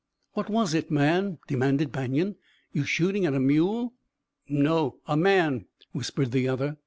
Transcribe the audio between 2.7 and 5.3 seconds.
"You shooting at a mule?" "No, a